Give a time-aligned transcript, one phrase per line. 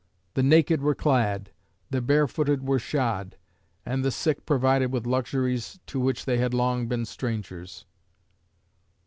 [0.33, 1.51] The naked were clad,
[1.91, 3.35] the barefooted were shod,
[3.85, 7.85] and the sick provided with luxuries to which they had long been strangers.